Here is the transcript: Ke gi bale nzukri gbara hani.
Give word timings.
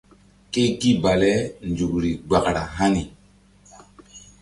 Ke 0.51 0.63
gi 0.79 0.91
bale 1.03 1.31
nzukri 1.69 2.11
gbara 2.27 2.63
hani. 2.77 3.03